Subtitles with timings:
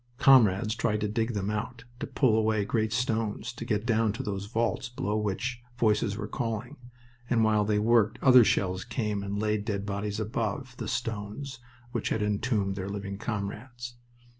[0.17, 4.23] Comrades tried to dig them out, to pull away great stones, to get down to
[4.23, 6.75] those vaults below from which voices were calling;
[7.29, 11.59] and while they worked other shells came and laid dead bodies above the stones
[11.91, 13.97] which had entombed their living comrades.